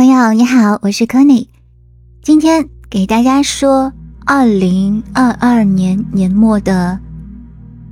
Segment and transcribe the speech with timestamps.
[0.00, 1.48] 朋友你好，我是 Kenny，
[2.22, 3.92] 今天给大家说
[4.24, 6.98] 二零二二年年末的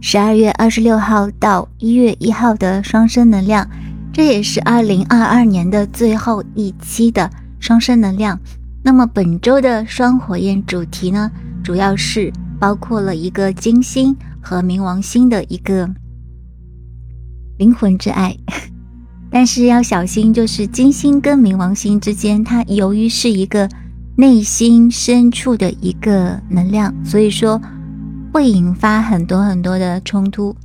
[0.00, 3.68] 十二月二十六号到一月一号的双生能量，
[4.10, 7.30] 这也是二零二二年的最后一期的
[7.60, 8.40] 双生能量。
[8.82, 11.30] 那么本周的双火焰主题呢，
[11.62, 15.86] 主要是包括了一个金星和冥王星的一个
[17.58, 18.34] 灵魂之爱。
[19.38, 23.68] 但是要小心，就是金星跟冥王星之间，它由于是一个
[24.16, 27.62] 内心深处的一个能量，所以说
[28.32, 30.56] 会引发很多很多的冲突。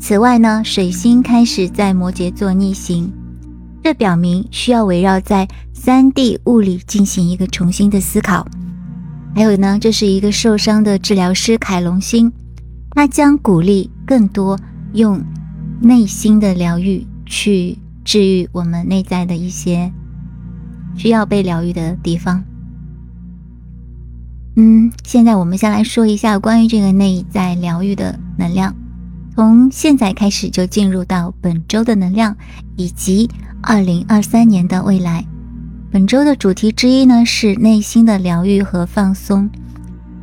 [0.00, 3.12] 此外呢，水星开始在摩羯座逆行，
[3.80, 8.44] 这表明需要围绕在三 D 物理进行一个重新的思考。
[9.36, 12.32] 还有呢，这是一个受伤的治疗师凯龙星，
[12.90, 14.58] 他将鼓励更多
[14.94, 15.22] 用
[15.80, 17.06] 内心的疗愈。
[17.30, 19.90] 去治愈我们内在的一些
[20.96, 22.42] 需要被疗愈的地方。
[24.56, 28.74] 嗯，现在我们先来说一下关于这个内在疗愈的能量，
[29.34, 32.36] 从现在开始就进入到本周的能量
[32.76, 33.30] 以及
[33.62, 35.24] 二零二三年的未来。
[35.92, 39.48] 本周的主题之一呢是内心的疗愈和放松。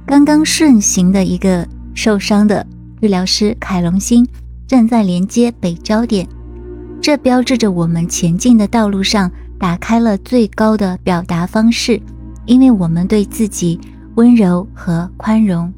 [0.05, 2.65] 刚刚顺行的一个受伤的
[3.01, 4.27] 治疗师凯龙星
[4.67, 6.27] 正在连接北焦点。
[7.07, 12.01] 这标志着我们前进的道路上打开了最高的表达方式，
[12.45, 13.79] 因为我们对自己
[14.15, 15.71] 温柔和宽容。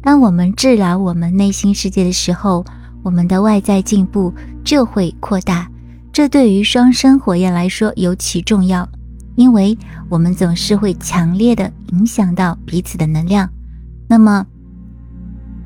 [0.00, 2.64] 当我们治疗我们内心世界的时候，
[3.02, 5.68] 我们的外在进步就会扩大。
[6.12, 8.88] 这对于双生火焰来说尤其重要，
[9.34, 9.76] 因为
[10.08, 13.50] 我们总是会强烈的影响到彼此的能量。
[14.06, 14.46] 那么，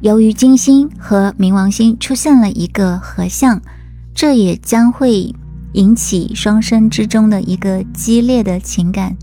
[0.01, 3.61] 由于金星和冥王星出现了一个合相。
[4.15, 5.35] 这也将会
[5.73, 9.17] 引起双生之中的一个激烈的情感，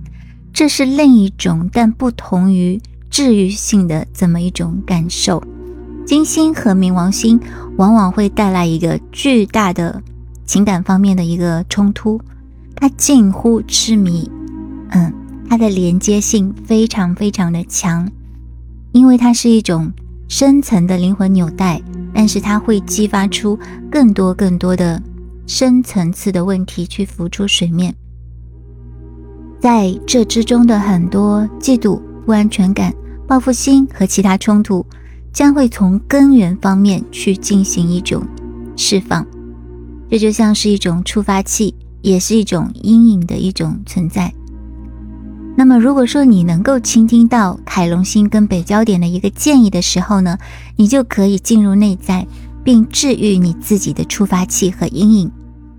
[0.54, 5.44] 这是另一种但不同于治愈性的这么一种感受。
[6.06, 7.40] 金星和冥王星
[7.76, 10.02] 往往会带来一个巨大的
[10.46, 12.20] 情感方面的一个冲突，
[12.76, 14.32] 它近乎痴迷，
[14.92, 15.14] 嗯，
[15.50, 18.10] 它的连接性非常非常的强，
[18.94, 19.92] 因为它是一种
[20.30, 21.82] 深层的灵魂纽带。
[22.18, 23.56] 但是它会激发出
[23.92, 25.00] 更多更多的
[25.46, 27.94] 深层次的问题去浮出水面，
[29.60, 32.92] 在这之中的很多嫉妒、不安全感、
[33.28, 34.84] 报复心和其他冲突，
[35.32, 38.24] 将会从根源方面去进行一种
[38.76, 39.24] 释放。
[40.10, 44.34] 这就像是一种触发器，也是一种阴影的一种存在。
[45.60, 50.38] 那么，如果说你能够倾听到凯龙星跟北焦点的一个建议的时候呢，
[50.76, 52.28] 你就可以进入内在，
[52.64, 55.32] 并治愈你自己的触发器和阴影。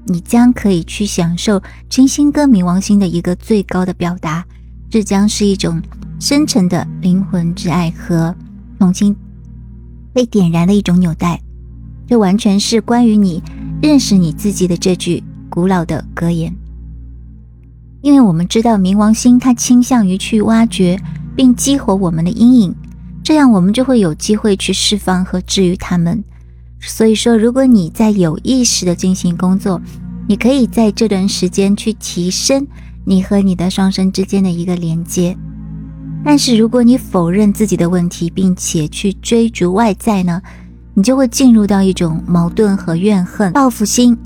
[0.05, 4.45] 你将可以去享受金星跟冥王星的一个最高的表达，
[4.91, 5.81] 这将是一种
[6.19, 8.35] 深沉的灵魂之爱和
[8.81, 9.15] 重新
[10.13, 11.41] 被点燃的一种纽带。
[12.09, 13.41] 这完全是关于你
[13.81, 16.53] 认识你自己的这句古老的格言。
[18.01, 20.99] 因为我们知道冥王星它倾向于去挖掘
[21.35, 22.75] 并激活我们的阴影，
[23.25, 26.23] 这样我们就会有机会去释放和治愈他们。
[26.81, 29.81] 所以说，如果你在有意识的进行工作，
[30.29, 32.65] 你可以在这段时间去提升
[33.05, 35.37] 你和你的双生之间的一个连接。
[36.25, 40.41] 但是如果你否认自己的问题，并且去追逐外在呢，
[40.95, 44.17] 你就会进入到一种矛盾和怨恨、报复心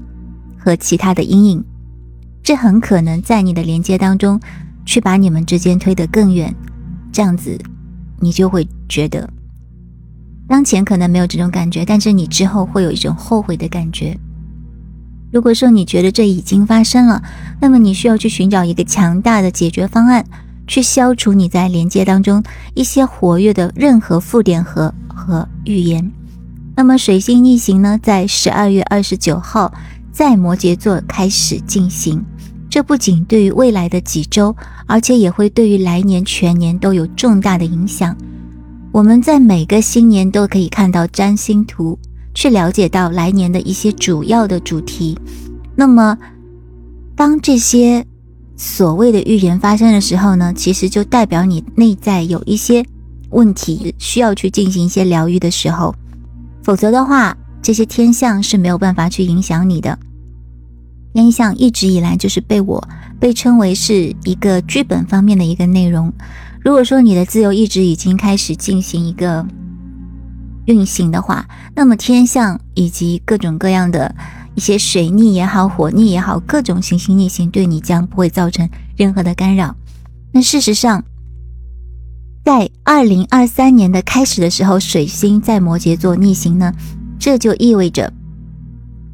[0.59, 1.65] 和其他的阴影。
[2.43, 4.41] 这很可能在你的连接当中，
[4.85, 6.53] 去把你们之间推得更远，
[7.13, 7.57] 这样子，
[8.19, 9.29] 你就会觉得，
[10.49, 14.19] 当前可能没有这种感觉，但是你之后会有一种后悔的感觉。
[15.33, 17.23] 如果说你觉得这已经发生了，
[17.61, 20.25] 那么你需要去寻找一个强大的解决方案，
[20.67, 22.43] 去消除你在连接当中
[22.75, 26.13] 一些活跃的任何负点和和预言。
[26.77, 29.73] 那么水星逆行呢，在十二月二十九号
[30.11, 32.23] 在摩羯座开始进行。
[32.73, 38.17] 这不仅对于未来的几周，而且也会对于来年全年都有重大的影响。
[38.91, 41.99] 我们在每个新年都可以看到占星图，
[42.33, 45.19] 去了解到来年的一些主要的主题。
[45.77, 46.17] 那么，
[47.15, 48.03] 当这些
[48.57, 52.83] 所谓的预言发生的时候呢，其实就代表你内在有一些
[53.33, 55.95] 问题需要去进行一些疗愈的时候。
[56.63, 59.99] 否则的话，这些天象是没有办法去影响你的。
[61.13, 62.83] 天象一直以来就是被我
[63.21, 66.13] 被称为是一个剧本方面的一个内容。
[66.61, 69.47] 如果说你的自由意志已经开始进行一个
[70.67, 74.15] 运行的话，那么天象以及各种各样的
[74.55, 79.75] 一些水逆也好、火逆也好，各种行星逆行对你将不会造成任何的干扰。
[80.31, 81.05] 那事实上，
[82.45, 86.73] 在二零二三年的开始的时候，水星在摩羯座逆行呢，
[87.19, 88.13] 这就意味着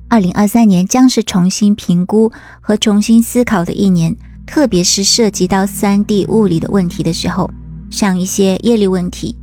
[0.09, 4.17] 二零二三年将是重新评估和重新思考的一年，
[4.47, 7.51] 特别是涉及到三 D 物理的问题的时候，
[7.91, 9.37] 像一些业力问题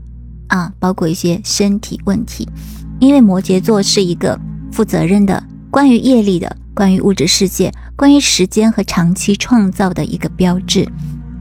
[0.47, 2.49] 啊，包括一些身体问题，
[2.99, 4.39] 因为摩羯座是一个
[4.71, 10.87] 负责任的关于业力的、关于物质世界、关于时间和长期创造的一个标志，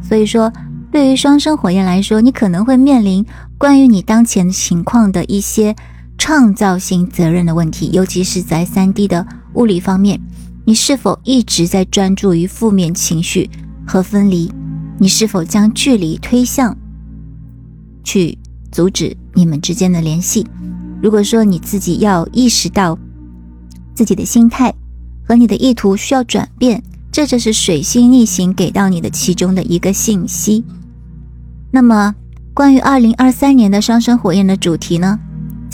[0.02, 0.52] 所以说。
[0.92, 3.26] 对于双生火焰来说，你可能会面临
[3.58, 5.74] 关于你当前情况的一些
[6.18, 10.20] 创造性责任的问题，尤其是在三 D 的物理方面，
[10.64, 13.50] 你是否一直在专注于负面情绪
[13.86, 14.50] 和分离？
[14.98, 16.76] 你是否将距离推向
[18.04, 18.38] 去
[18.70, 20.46] 阻止你们之间的联系？
[21.02, 22.98] 如果说你自己要意识到
[23.92, 24.72] 自己的心态
[25.26, 30.64] 和你的意图需要转变，这就是水星逆行给到你的其中的一个信息。
[31.70, 32.14] 那么，
[32.54, 35.18] 关于二零二三年的双生火焰的主题呢？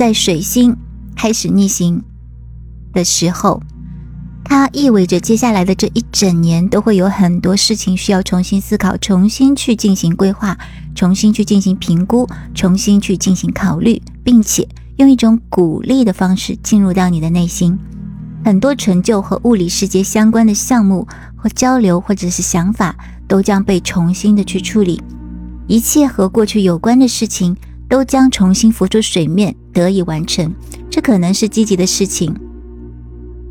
[0.00, 0.74] 在水星
[1.14, 2.02] 开始逆行
[2.94, 3.62] 的时候，
[4.42, 10.56] 它意味着接下来的这一整年都会有很多事情需要重新思考、重新去进行规划、
[10.94, 14.66] 重新去进行评估、重新去进行考虑，并且
[14.96, 17.78] 用一种鼓励的方式进入到你的内心。
[18.42, 21.06] 很多成就和物理世界相关的项目
[21.36, 22.96] 和交流，或者是想法，
[23.28, 25.02] 都将被重新的去处理。
[25.66, 27.54] 一切和过去有关的事情
[27.86, 30.52] 都将重新浮出水面，得以完成。
[30.90, 32.34] 这可能是积极的事情，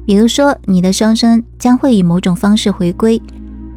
[0.06, 3.22] 比如说你的双生将会以某种方式回归，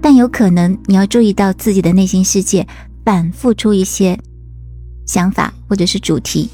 [0.00, 2.66] 但有可能你要注意到自己的内心世界
[3.04, 4.18] 反复出一些
[5.06, 6.50] 想法或者是主题。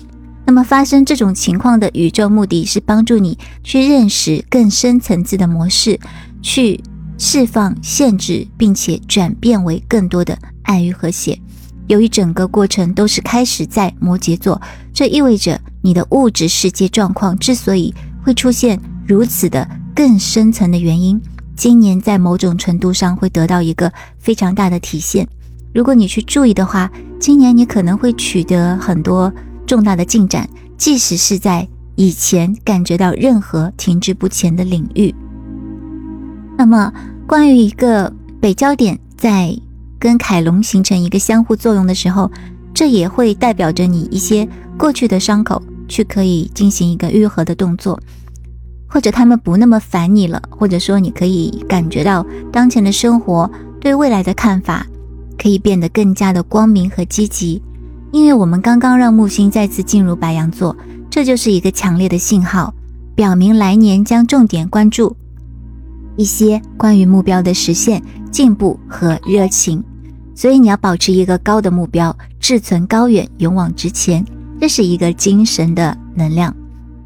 [0.47, 5.99] 那么发生这种情况的宇宙目的是帮助你去认识更深层次的模式，
[6.41, 6.81] 去
[7.19, 11.39] 释放限制，并且转变为更多的爱与和谐。
[11.89, 14.61] 由于整个过程都是开始在摩羯座，
[14.93, 17.93] 这意味着你的物质世界状况之所以
[18.23, 21.21] 会出现如此的更深层的原因，
[21.57, 25.27] 今年在某种程度上会得到一个非常大的体现。
[25.75, 29.33] 如果你去注意的话，今年你可能会取得很多
[29.67, 30.47] 重大的进展，
[30.77, 35.15] 即使是在以前感觉到任何停滞不前的领域。
[36.59, 36.93] 那么，
[37.27, 39.59] 关于一个北焦点在。
[39.99, 42.31] 跟凯龙形成一个相互作用的时候，
[42.73, 44.49] 这也会代表着你一些
[44.79, 47.99] 过去的伤口去可以进行一个愈合的动作，
[48.87, 53.51] 或者他们不那么烦你了，或者说你可以感觉到当前的生活
[53.81, 54.87] 对未来的看法
[55.37, 57.61] 可以变得更加的光明和积极，
[58.13, 60.77] 因为我们刚刚让木星再次进入白羊座，
[61.11, 62.73] 这就是一个强烈的信号，
[63.15, 65.17] 表明来年将重点关注
[66.17, 69.83] 一些关于目标的实现、进步和热情。
[70.39, 74.25] 所以你要保持一个高的目标，志存高远，勇往直前，
[74.61, 76.55] 这是一个精神的能量。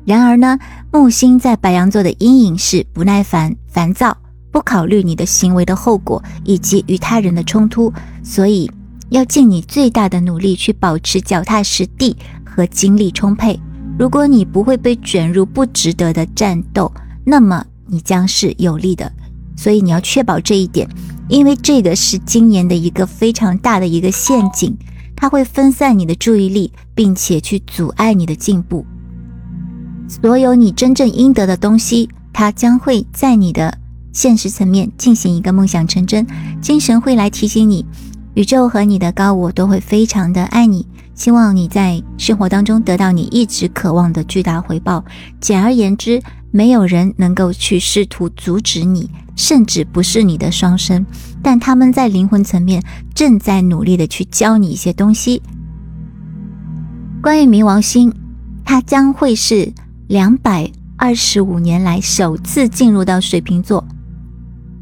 [0.04, 0.58] 然而呢，
[0.92, 4.14] 木星在白羊座的阴影是不耐烦、烦躁，
[4.50, 7.90] 不考虑你的行为的后果以及与他人的冲突。
[8.22, 8.70] 所以
[9.08, 12.14] 要尽你最大的努力去保持脚踏实地
[12.44, 13.58] 和精力充沛。
[13.98, 16.92] 如果你不会被卷入不值得的战斗，
[17.24, 19.10] 那么你将是有利的。
[19.56, 20.86] 所以你要确保这一点。
[21.32, 24.76] 因为这个是今年的一个非常大的一个陷阱，
[25.16, 28.84] 它会分散你的注意力，并且去阻碍你的进步。
[30.06, 33.78] 所有你真正应得的东西，它将会在你的
[34.12, 36.26] 现实层面进行一个梦想成真。
[36.60, 37.86] 精神会来提醒你，
[38.34, 45.02] 宇宙和你的高我都会非常的爱你，希望你在生活当中得到你一直渴望的巨大回报。
[45.40, 46.22] 简而言之，
[46.52, 49.10] 没有人能够去试图阻止你。
[49.34, 51.06] 甚至不是你的双生，
[51.42, 52.82] 但他们在灵魂层面
[53.14, 55.40] 正在努力的去教你一些东西。
[57.22, 58.12] 关于冥王星，
[58.62, 59.72] 它将会是
[60.08, 63.82] 两百二十五年来首次进入到水瓶座。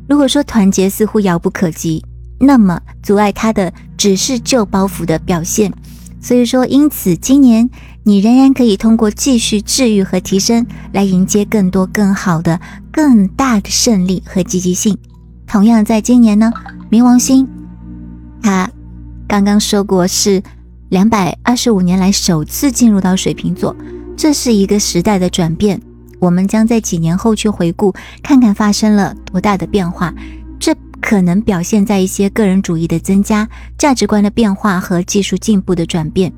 [0.09, 2.05] 如果说团结似乎遥不可及，
[2.41, 5.73] 那么阻碍它的只是旧包袱的表现。
[6.21, 7.71] 所以说，因此今年。
[8.11, 14.99] 你仍然可以通过继续治愈和提升来迎接更多、更好的、更大的胜利和积极性。
[15.47, 16.51] 同样，在今年呢，
[16.91, 17.47] 冥王星，
[18.43, 18.69] 它
[19.29, 20.43] 刚刚说过是
[20.89, 23.77] 两百二十五年来首次进入到水瓶座，
[24.17, 25.81] 这是一个时代的转变。
[26.19, 30.13] 我们将在几年后去回顾，看看发生了多大的变化。
[30.59, 33.49] 这可能表现在一些个人主义的增加、
[33.79, 36.33] 价值观的变化和技术进步的转变。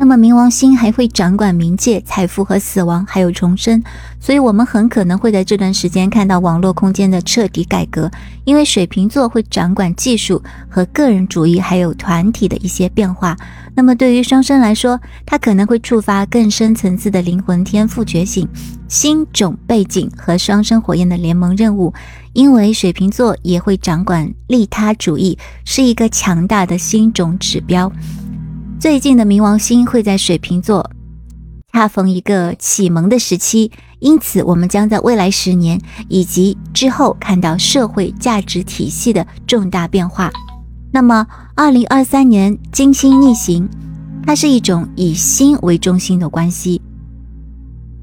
[0.00, 3.82] 那么冥王星还会掌管冥界、财富和死亡，还有重生，
[4.20, 8.08] 所以我们很可能会在这段时间看到网络空间的彻底改革，
[8.44, 13.36] 因为水瓶座会掌管技术和个人主义，还有团体的一些变化。
[13.74, 18.48] 那么对于双生来说，它可能会触发更深层次的灵魂天赋觉醒、
[18.86, 21.92] 新种背景和双生火焰的联盟任务，
[22.34, 27.90] 因为水瓶座也会掌管利他主义，是一个强大的新种指标。
[28.80, 30.88] 最近的冥王星会在水瓶座，
[31.72, 40.30] 恰逢一个启蒙的时期，因此我们将在未来十年以及之后看到社会价值体系的重大变化。
[40.92, 43.68] 那么，二零二三年金星逆行，
[44.24, 46.80] 它是一种以心为中心的关系。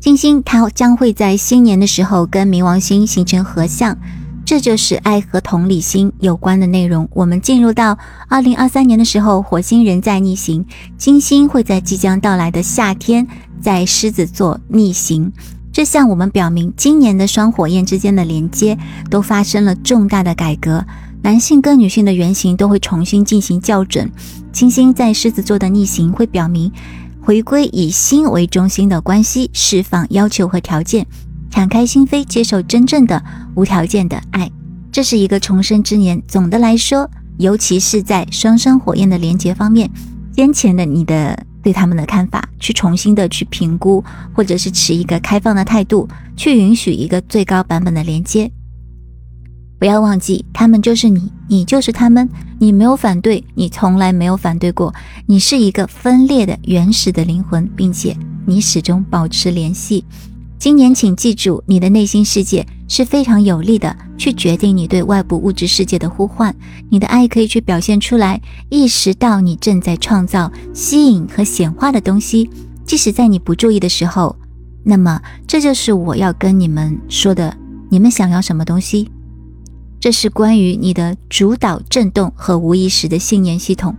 [0.02, 3.98] 金星它将会在新年的时候跟冥王星形成合相。
[4.46, 7.10] 这就是爱和同理心有关的内容。
[7.14, 7.98] 我们进入到
[8.30, 10.64] 二零二三年的时候，火星人在逆行，
[10.98, 13.28] 金星会在即将到来的夏天
[13.60, 15.34] 在狮子座逆行。
[15.74, 18.78] 这向我们表明，今年的双火焰之间的连接
[19.10, 20.86] 都发生了重大的改革，
[21.24, 24.10] 男性跟女性的原型都会重新进行校准。
[24.54, 26.72] 金星在狮子座的逆行会表明，
[27.20, 31.08] 回归以心为中心的关系，释放要求和条件。
[31.50, 33.24] 敞开心扉，接受真正的
[33.56, 34.52] 无条件的爱，
[34.92, 36.22] 这是一个重生之年。
[36.28, 39.90] 总的来说，尤其是在双生火焰的连接方面，
[40.36, 48.52] 先前的你的对他们的看法，去重新的去评估，或者是持一个开放的态度，去允许一个最高版本的连接。
[49.78, 52.30] 不要忘记，他们就是你，你就是他们。
[52.58, 54.94] 你没有反对，你从来没有反对过。
[55.26, 60.06] 你是一个分裂的原始的灵魂，并且你始终保持联系。
[60.66, 66.56] 今年，请记住，你的内心世界是非常有力的，去决定你对外部物质世界的呼唤。
[66.90, 72.50] 你的爱可以去表现出来，意识到你正在创造、吸引和显化的东西，
[72.84, 74.36] 即使在你不注意的时候。
[74.84, 77.56] 那么，这就是我要跟你们说的：
[77.92, 79.08] 你们想要什么东西？
[80.00, 83.96] 这是关于你的主导震动和无意识的信念系统。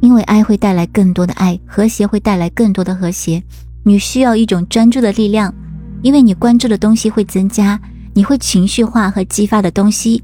[0.00, 3.42] 因为爱会带来更多的爱，和谐会带来更多的和谐。
[3.82, 5.52] 你需要一种专注的力量，
[6.04, 7.80] 因为你关注的东西会增加，
[8.12, 10.22] 你会情绪化和激发的东西，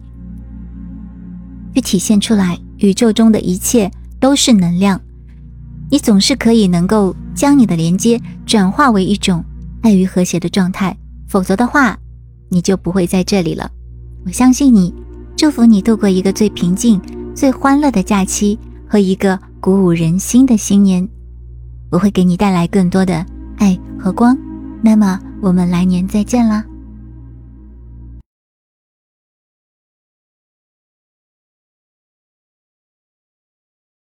[1.75, 2.59] 去体现出来。
[2.81, 5.01] 宇宙中的一切都是能量，
[5.91, 9.43] 你总是可以能够将你的连接转化为一种
[9.81, 10.95] 爱与和谐的状态，
[11.27, 11.99] 否则的话，
[12.51, 13.71] 你就不会在这里了。
[14.27, 14.95] 我相信你，
[15.35, 17.01] 祝福你度过一个最平静、
[17.35, 21.09] 最欢乐的假期和一个鼓舞人心的新年。
[21.91, 23.25] 我会给你带来更多的。
[23.57, 24.37] 爱和光，
[24.83, 26.65] 那么我们来年再见啦。